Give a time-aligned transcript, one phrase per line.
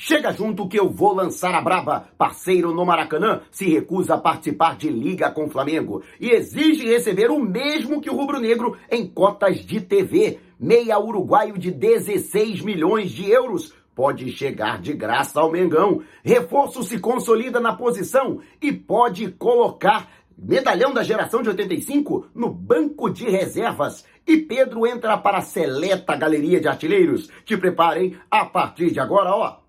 [0.00, 2.08] Chega junto que eu vou lançar a braba.
[2.16, 7.40] Parceiro no Maracanã se recusa a participar de liga com Flamengo e exige receber o
[7.40, 10.38] mesmo que o rubro-negro em cotas de TV.
[10.56, 16.00] Meia uruguaio de 16 milhões de euros pode chegar de graça ao Mengão.
[16.22, 20.08] Reforço se consolida na posição e pode colocar
[20.38, 24.06] medalhão da geração de 85 no banco de reservas.
[24.24, 27.28] E Pedro entra para a seleta galeria de artilheiros.
[27.44, 29.67] Te preparem a partir de agora, ó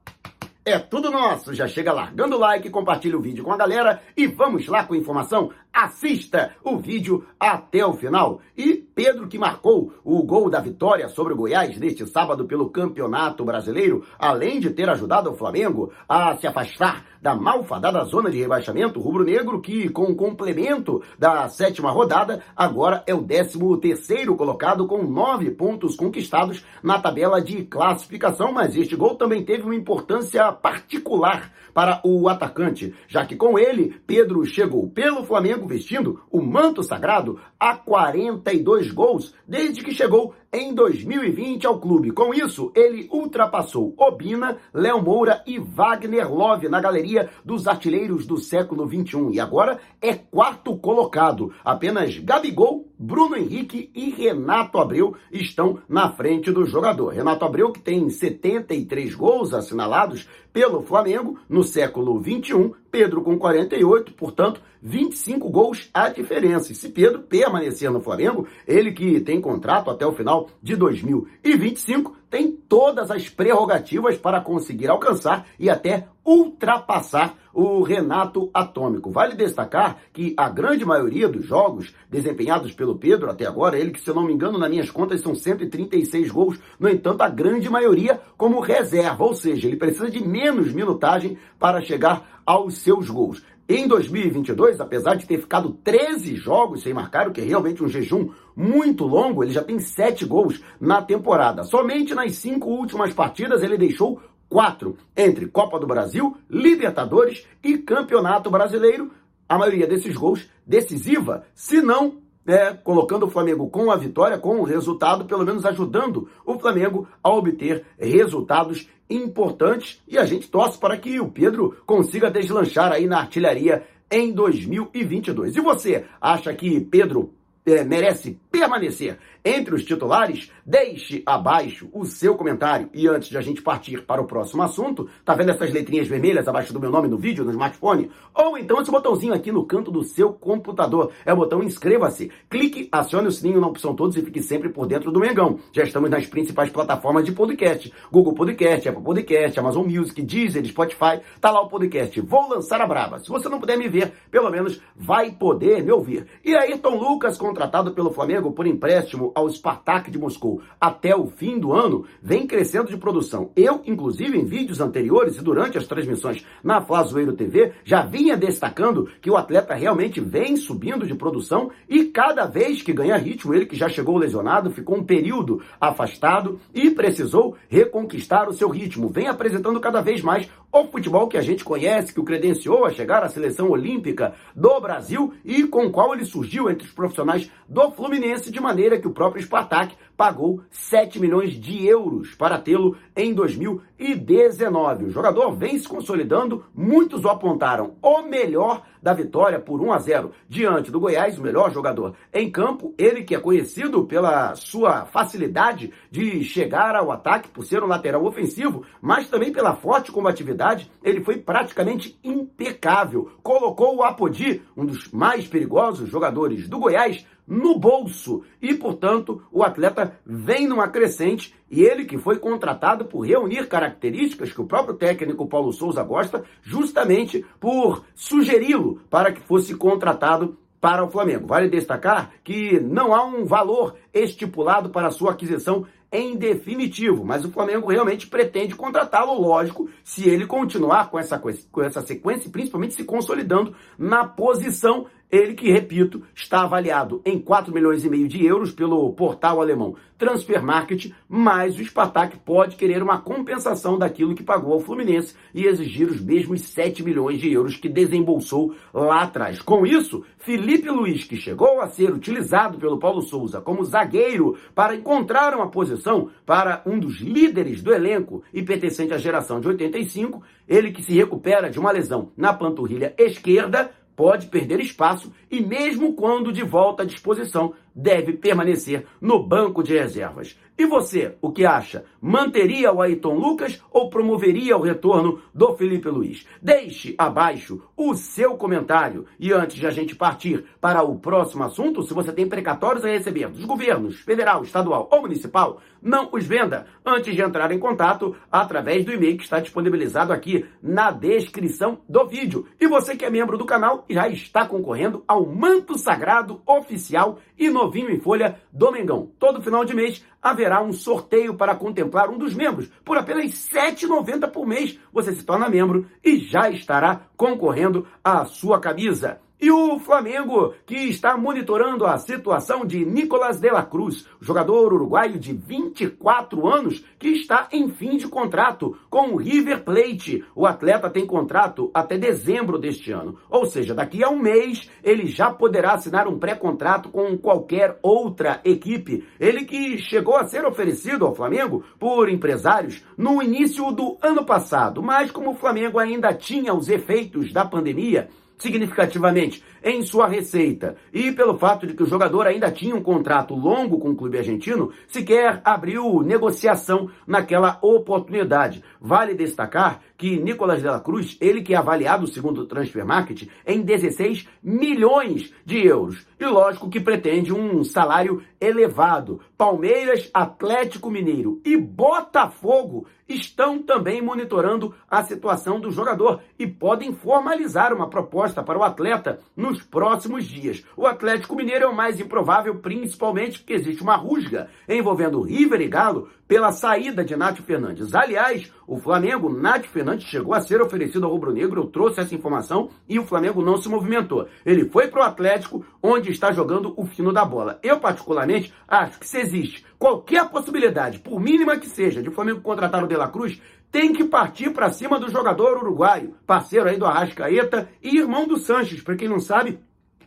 [0.69, 1.53] é tudo nosso.
[1.53, 4.95] Já chega largando o like, compartilha o vídeo com a galera e vamos lá com
[4.95, 5.51] informação.
[5.73, 8.41] Assista o vídeo até o final.
[8.57, 13.45] E Pedro, que marcou o gol da vitória sobre o Goiás neste sábado pelo Campeonato
[13.45, 18.99] Brasileiro, além de ter ajudado o Flamengo a se afastar da malfadada zona de rebaixamento,
[18.99, 25.03] rubro-negro que, com o complemento da sétima rodada, agora é o décimo terceiro colocado com
[25.03, 31.51] nove pontos conquistados na tabela de classificação, mas este gol também teve uma importância particular
[31.73, 37.39] para o atacante, já que com ele, Pedro chegou pelo Flamengo vestindo o manto sagrado
[37.59, 42.11] a 42 gols desde que chegou em 2020 ao clube.
[42.11, 48.37] Com isso, ele ultrapassou Obina, Léo Moura e Wagner Love na galeria dos artilheiros do
[48.37, 51.53] século 21 e agora é quarto colocado.
[51.63, 57.09] Apenas Gabigol, Bruno Henrique e Renato Abreu estão na frente do jogador.
[57.09, 64.13] Renato Abreu que tem 73 gols assinalados pelo Flamengo no século 21, Pedro com 48,
[64.13, 66.71] portanto, 25 gols a diferença.
[66.71, 72.15] E se Pedro permanecer no Flamengo, ele que tem contrato até o final de 2025,
[72.29, 79.09] tem todas as prerrogativas para conseguir alcançar e até ultrapassar o Renato Atômico.
[79.09, 83.99] Vale destacar que a grande maioria dos jogos desempenhados pelo Pedro até agora, ele que,
[83.99, 87.69] se eu não me engano, nas minhas contas são 136 gols, no entanto, a grande
[87.69, 93.43] maioria como reserva, ou seja, ele precisa de menos minutagem para chegar aos seus gols.
[93.71, 97.87] Em 2022, apesar de ter ficado 13 jogos sem marcar, o que é realmente um
[97.87, 101.63] jejum muito longo, ele já tem 7 gols na temporada.
[101.63, 104.19] Somente nas cinco últimas partidas ele deixou
[104.49, 109.11] quatro, entre Copa do Brasil, Libertadores e Campeonato Brasileiro.
[109.47, 114.59] A maioria desses gols decisiva, se não é, colocando o Flamengo com a vitória, com
[114.59, 120.01] o resultado, pelo menos ajudando o Flamengo a obter resultados importantes.
[120.07, 125.55] E a gente torce para que o Pedro consiga deslanchar aí na artilharia em 2022.
[125.55, 127.33] E você acha que Pedro
[127.65, 132.89] é, merece permanecer entre os titulares, deixe abaixo o seu comentário.
[132.93, 136.47] E antes de a gente partir para o próximo assunto, tá vendo essas letrinhas vermelhas
[136.47, 138.11] abaixo do meu nome no vídeo, no smartphone?
[138.33, 141.11] Ou então esse botãozinho aqui no canto do seu computador.
[141.25, 142.31] É o botão inscreva-se.
[142.49, 145.59] Clique, acione o sininho na opção todos e fique sempre por dentro do Mengão.
[145.71, 147.91] Já estamos nas principais plataformas de podcast.
[148.11, 151.21] Google Podcast, Apple Podcast, Amazon Music, Deezer, Spotify.
[151.39, 152.19] Tá lá o podcast.
[152.21, 153.19] Vou lançar a braba.
[153.19, 156.27] Se você não puder me ver, pelo menos vai poder me ouvir.
[156.43, 161.59] E Ayrton Lucas, contratado pelo Flamengo por empréstimo ao Spartak de Moscou até o fim
[161.59, 163.51] do ano vem crescendo de produção.
[163.55, 169.09] Eu, inclusive, em vídeos anteriores e durante as transmissões na Flazoeiro TV, já vinha destacando
[169.21, 173.65] que o atleta realmente vem subindo de produção e cada vez que ganha ritmo, ele
[173.65, 179.09] que já chegou lesionado, ficou um período afastado e precisou reconquistar o seu ritmo.
[179.09, 182.91] Vem apresentando cada vez mais o futebol que a gente conhece, que o credenciou a
[182.91, 187.49] chegar à seleção olímpica do Brasil e com o qual ele surgiu entre os profissionais
[187.67, 192.95] do Fluminense, de maneira que o próprio Spartak pagou 7 milhões de euros para tê-lo
[193.13, 195.05] em 2019.
[195.05, 199.99] O jogador vem se consolidando, muitos o apontaram o melhor da vitória por 1 a
[199.99, 205.05] 0 diante do Goiás, o melhor jogador em campo, ele que é conhecido pela sua
[205.05, 210.89] facilidade de chegar ao ataque por ser um lateral ofensivo, mas também pela forte combatividade,
[211.03, 213.31] ele foi praticamente impecável.
[213.43, 219.63] Colocou o Apodi, um dos mais perigosos jogadores do Goiás, no bolso e, portanto, o
[219.63, 224.95] atleta vem numa crescente e ele que foi contratado por reunir características que o próprio
[224.95, 231.47] técnico Paulo Souza gosta, justamente por sugeri-lo para que fosse contratado para o Flamengo.
[231.47, 237.51] Vale destacar que não há um valor estipulado para sua aquisição em definitivo, mas o
[237.51, 243.03] Flamengo realmente pretende contratá-lo, lógico, se ele continuar com essa, com essa sequência, principalmente se
[243.03, 248.71] consolidando na posição Ele que, repito, está avaliado em 4 milhões e meio de euros
[248.71, 254.73] pelo portal alemão Transfer Market, mas o Spartak pode querer uma compensação daquilo que pagou
[254.73, 259.61] ao Fluminense e exigir os mesmos 7 milhões de euros que desembolsou lá atrás.
[259.61, 264.93] Com isso, Felipe Luiz, que chegou a ser utilizado pelo Paulo Souza como zagueiro para
[264.93, 270.43] encontrar uma posição para um dos líderes do elenco e pertencente à geração de 85,
[270.67, 276.11] ele que se recupera de uma lesão na panturrilha esquerda, pode perder espaço e, mesmo
[276.11, 280.57] quando de volta à disposição, deve permanecer no banco de reservas.
[280.79, 282.05] E você, o que acha?
[282.21, 286.47] Manteria o Ayrton Lucas ou promoveria o retorno do Felipe Luiz?
[286.61, 289.25] Deixe abaixo o seu comentário.
[289.37, 293.09] E antes de a gente partir para o próximo assunto, se você tem precatórios a
[293.09, 298.33] receber dos governos federal, estadual ou municipal, não os venda antes de entrar em contato
[298.49, 302.65] através do e-mail que está disponibilizado aqui na descrição do vídeo.
[302.79, 307.69] E você que é membro do canal já está concorrendo ao manto sagrado oficial e
[307.79, 309.31] novinho em folha do Mengão.
[309.39, 312.89] Todo final de mês haverá um sorteio para contemplar um dos membros.
[313.05, 318.43] Por apenas R$ 7,90 por mês, você se torna membro e já estará concorrendo à
[318.45, 319.39] sua camisa.
[319.61, 325.37] E o Flamengo, que está monitorando a situação de Nicolas de la Cruz, jogador uruguaio
[325.37, 330.45] de 24 anos, que está em fim de contrato com o River Plate.
[330.55, 333.37] O atleta tem contrato até dezembro deste ano.
[333.49, 338.61] Ou seja, daqui a um mês ele já poderá assinar um pré-contrato com qualquer outra
[338.63, 339.27] equipe.
[339.37, 345.03] Ele que chegou a ser oferecido ao Flamengo por empresários no início do ano passado,
[345.03, 348.29] mas como o Flamengo ainda tinha os efeitos da pandemia,
[348.59, 353.55] significativamente em sua receita e pelo fato de que o jogador ainda tinha um contrato
[353.55, 358.83] longo com o clube argentino, sequer abriu negociação naquela oportunidade.
[359.01, 363.47] Vale destacar que Nicolas de la Cruz, ele que é avaliado segundo o Transfer Market
[363.65, 366.27] em 16 milhões de euros.
[366.37, 369.39] E lógico que pretende um salário elevado.
[369.57, 377.93] Palmeiras, Atlético Mineiro e Botafogo estão também monitorando a situação do jogador e podem formalizar
[377.93, 380.83] uma proposta para o atleta nos próximos dias.
[380.97, 385.87] O Atlético Mineiro é o mais improvável, principalmente porque existe uma rusga envolvendo River e
[385.87, 388.15] Galo pela saída de Nath Fernandes.
[388.15, 392.33] Aliás, o Flamengo, Nath Fernandes, chegou a ser oferecido ao Rubro Negro, eu trouxe essa
[392.33, 394.47] informação e o Flamengo não se movimentou.
[394.65, 397.79] Ele foi para o Atlético, onde está jogando o fino da bola.
[397.83, 403.03] Eu, particularmente, acho que se existe qualquer possibilidade, por mínima que seja, de Flamengo contratar
[403.03, 407.05] o De La Cruz, tem que partir para cima do jogador uruguaio, parceiro aí do
[407.05, 409.79] Arrascaeta e irmão do Sanches, para quem não sabe,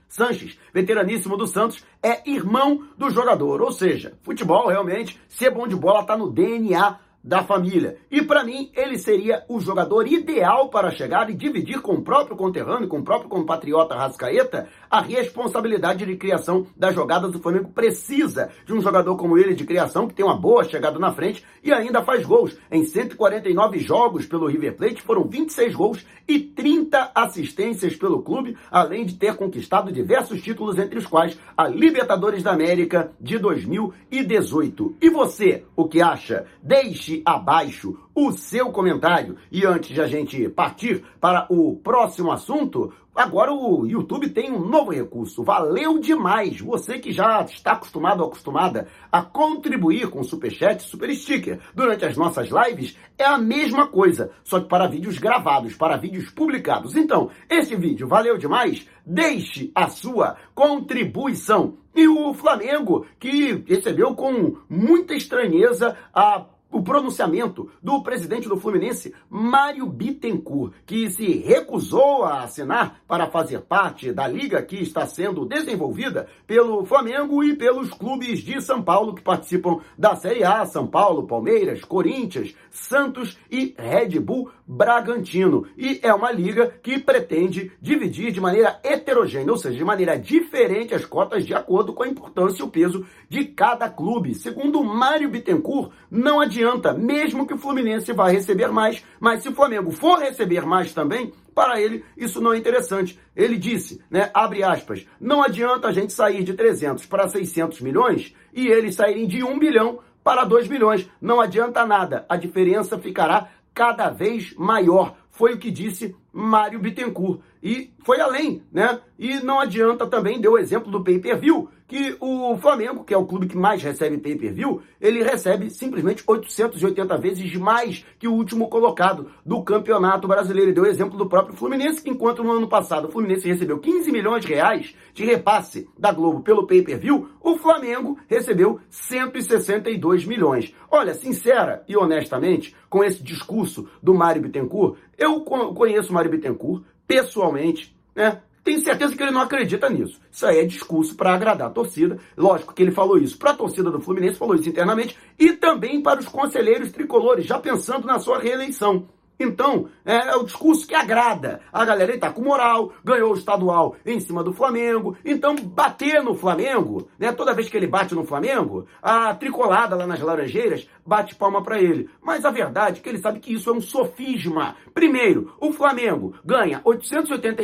[0.09, 3.63] Sanches, veteraníssimo do Santos, é irmão do jogador.
[3.63, 7.97] Ou seja, futebol realmente, ser bom de bola está no DNA da família.
[8.11, 12.37] E para mim, ele seria o jogador ideal para chegar e dividir com o próprio
[12.37, 17.71] conterrâneo, com o próprio compatriota Rascaeta, a responsabilidade de criação das jogadas do Flamengo.
[17.71, 21.45] Precisa de um jogador como ele de criação, que tem uma boa chegada na frente
[21.63, 22.57] e ainda faz gols.
[22.71, 29.05] Em 149 jogos pelo River Plate, foram 26 gols e 30 assistências pelo clube, além
[29.05, 34.97] de ter conquistado diversos títulos, entre os quais a Libertadores da América de 2018.
[35.01, 36.47] E você, o que acha?
[36.63, 39.37] Deixe deixe abaixo o seu comentário.
[39.51, 44.67] E antes de a gente partir para o próximo assunto, agora o YouTube tem um
[44.67, 45.43] novo recurso.
[45.43, 46.61] Valeu demais!
[46.61, 52.17] Você que já está acostumado ou acostumada a contribuir com Superchat, Super Sticker durante as
[52.17, 56.97] nossas lives, é a mesma coisa, só que para vídeos gravados, para vídeos publicados.
[56.97, 58.87] Então, esse vídeo valeu demais?
[59.05, 61.75] Deixe a sua contribuição.
[61.95, 69.15] E o Flamengo, que recebeu com muita estranheza a o pronunciamento do presidente do Fluminense,
[69.29, 75.45] Mário Bittencourt, que se recusou a assinar para fazer parte da liga que está sendo
[75.45, 80.87] desenvolvida pelo Flamengo e pelos clubes de São Paulo que participam da Série A, São
[80.87, 85.67] Paulo, Palmeiras, Corinthians, Santos e Red Bull Bragantino.
[85.77, 90.95] E é uma liga que pretende dividir de maneira heterogênea, ou seja, de maneira diferente
[90.95, 94.35] as cotas de acordo com a importância e o peso de cada clube.
[94.35, 99.49] Segundo Mário Bittencourt, não adianta adianta, mesmo que o Fluminense vá receber mais, mas se
[99.49, 103.19] o Flamengo for receber mais também, para ele isso não é interessante.
[103.35, 108.35] Ele disse, né, abre aspas, não adianta a gente sair de 300 para 600 milhões
[108.55, 111.09] e eles saírem de 1 bilhão para 2 bilhões.
[111.21, 115.17] Não adianta nada, a diferença ficará cada vez maior.
[115.31, 117.41] foi o que disse Mário Bittencourt.
[117.63, 119.01] E foi além, né?
[119.17, 123.27] E não adianta também, deu o exemplo do pay-per-view, que o Flamengo, que é o
[123.27, 129.31] clube que mais recebe pay-per-view, ele recebe simplesmente 880 vezes mais que o último colocado
[129.45, 130.71] do Campeonato Brasileiro.
[130.71, 133.79] E deu o exemplo do próprio Fluminense, que enquanto no ano passado o Fluminense recebeu
[133.79, 140.75] 15 milhões de reais de repasse da Globo pelo pay-per-view, o Flamengo recebeu 162 milhões.
[140.91, 146.85] Olha, sincera e honestamente, com esse discurso do Mário Bittencourt, eu conheço o Mário Bittencourt,
[147.07, 148.41] pessoalmente, né?
[148.65, 150.21] Tenho certeza que ele não acredita nisso.
[150.31, 152.19] Isso aí é discurso para agradar a torcida.
[152.37, 156.01] Lógico que ele falou isso para a torcida do Fluminense, falou isso internamente, e também
[156.01, 159.09] para os conselheiros tricolores, já pensando na sua reeleição.
[159.43, 162.13] Então, é, é, o discurso que agrada a galera.
[162.13, 165.17] Ele tá com moral, ganhou o estadual em cima do Flamengo.
[165.25, 167.33] Então, bater no Flamengo, né?
[167.33, 171.81] Toda vez que ele bate no Flamengo, a tricolada lá nas Laranjeiras bate palma para
[171.81, 172.09] ele.
[172.23, 174.77] Mas a verdade é que ele sabe que isso é um sofisma.
[174.95, 177.63] Primeiro, o Flamengo ganha 880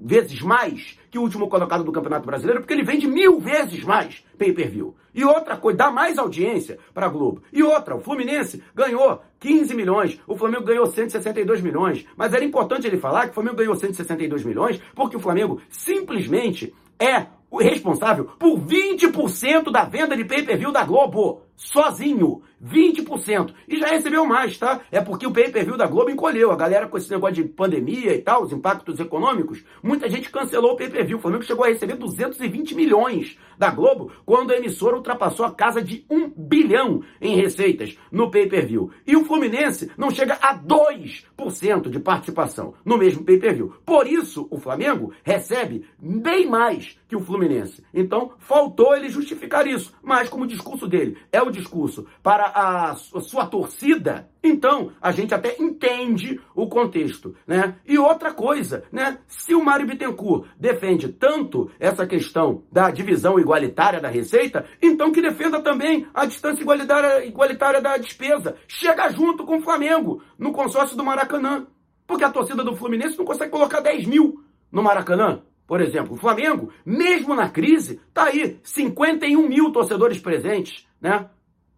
[0.00, 4.24] vezes mais que o último colocado do Campeonato Brasileiro, porque ele vende mil vezes mais
[4.38, 4.94] pay-per-view.
[5.12, 7.42] E outra coisa, dá mais audiência para a Globo.
[7.52, 12.06] E outra, o Fluminense ganhou 15 milhões, o Flamengo ganhou 162 milhões.
[12.16, 16.72] Mas era importante ele falar que o Flamengo ganhou 162 milhões porque o Flamengo simplesmente
[16.98, 22.42] é o responsável por 20% da venda de pay-per-view da Globo sozinho.
[22.62, 23.54] 20%.
[23.66, 24.80] E já recebeu mais, tá?
[24.92, 26.50] É porque o pay-per-view da Globo encolheu.
[26.50, 30.72] A galera com esse negócio de pandemia e tal, os impactos econômicos, muita gente cancelou
[30.72, 31.18] o pay-per-view.
[31.18, 35.82] O Flamengo chegou a receber 220 milhões da Globo quando a emissora ultrapassou a casa
[35.82, 38.90] de 1 bilhão em receitas no pay-per-view.
[39.06, 43.72] E o Fluminense não chega a 2% de participação no mesmo pay-per-view.
[43.84, 47.82] Por isso, o Flamengo recebe bem mais que o Fluminense.
[47.92, 49.92] Então, faltou ele justificar isso.
[50.02, 55.34] Mas, como o discurso dele é o discurso para a sua torcida, então a gente
[55.34, 57.76] até entende o contexto, né?
[57.86, 59.18] E outra coisa, né?
[59.26, 65.22] Se o Mário Bittencourt defende tanto essa questão da divisão igualitária da receita, então que
[65.22, 68.56] defenda também a distância igualitária, igualitária da despesa.
[68.66, 71.66] Chega junto com o Flamengo no consórcio do Maracanã.
[72.06, 74.42] Porque a torcida do Fluminense não consegue colocar 10 mil
[74.72, 75.42] no Maracanã.
[75.70, 81.30] Por exemplo, o Flamengo, mesmo na crise, tá aí, 51 mil torcedores presentes, né?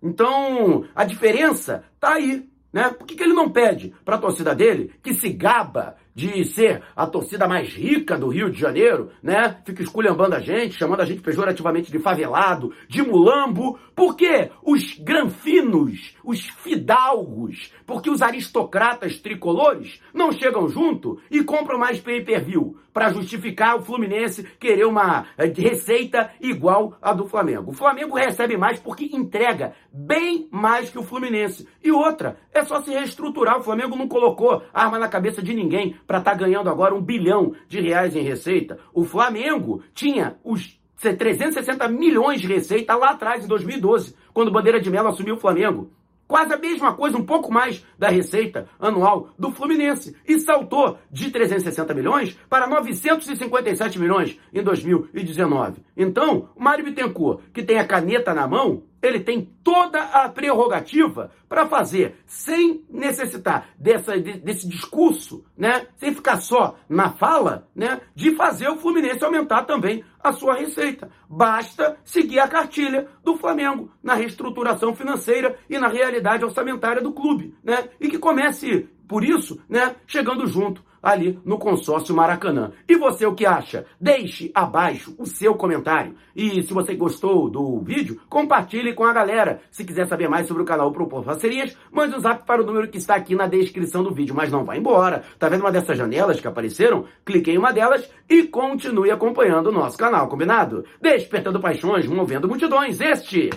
[0.02, 2.90] Então, a diferença tá aí, né?
[2.90, 6.82] Por que, que ele não pede para a torcida dele, que se gaba de ser
[6.94, 9.58] a torcida mais rica do Rio de Janeiro, né?
[9.64, 13.78] Fica esculhambando a gente, chamando a gente pejorativamente de favelado, de mulambo.
[13.94, 14.50] Por quê?
[14.62, 22.76] Os granfinos, os fidalgos, porque os aristocratas tricolores não chegam junto e compram mais pay-per-view
[22.92, 27.70] para justificar o Fluminense querer uma eh, receita igual a do Flamengo.
[27.70, 31.66] O Flamengo recebe mais porque entrega bem mais que o Fluminense.
[31.82, 33.58] E outra, é só se reestruturar.
[33.58, 37.02] O Flamengo não colocou arma na cabeça de ninguém para estar tá ganhando agora um
[37.02, 38.78] bilhão de reais em receita.
[38.92, 44.80] O Flamengo tinha os 360 milhões de receita lá atrás, em 2012, quando o Bandeira
[44.80, 45.90] de Melo assumiu o Flamengo.
[46.28, 50.16] Quase a mesma coisa, um pouco mais da receita anual do Fluminense.
[50.26, 55.82] E saltou de 360 milhões para 957 milhões em 2019.
[55.96, 61.32] Então, o Mário Bittencourt, que tem a caneta na mão, ele tem toda a prerrogativa
[61.48, 68.34] para fazer, sem necessitar dessa, desse discurso, né, sem ficar só na fala, né, de
[68.36, 71.10] fazer o Fluminense aumentar também a sua receita.
[71.28, 77.54] Basta seguir a cartilha do Flamengo na reestruturação financeira e na realidade orçamentária do clube,
[77.62, 82.72] né, e que comece por isso, né, chegando junto ali no consórcio Maracanã.
[82.88, 83.84] E você o que acha?
[84.00, 86.14] Deixe abaixo o seu comentário.
[86.34, 89.60] E se você gostou do vídeo, compartilhe com a galera.
[89.70, 92.88] Se quiser saber mais sobre o canal Propor Parcerias, mande um zap para o número
[92.88, 94.34] que está aqui na descrição do vídeo.
[94.34, 95.22] Mas não vá embora.
[95.38, 97.04] Tá vendo uma dessas janelas que apareceram?
[97.22, 100.86] Clique em uma delas e continue acompanhando o nosso canal, combinado?
[101.02, 102.98] Despertando paixões, movendo multidões.
[102.98, 103.50] Este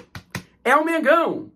[0.66, 1.50] é o Mengão.